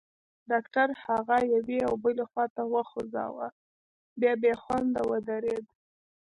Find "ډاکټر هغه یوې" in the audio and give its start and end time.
0.51-1.79